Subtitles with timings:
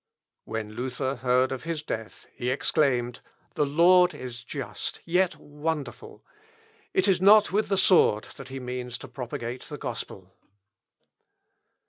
[0.45, 3.19] When Luther heard of his death he exclaimed,
[3.53, 6.25] "The Lord is just, yet wonderful!
[6.91, 10.33] It is not with the sword that he means to propagate the gospel!"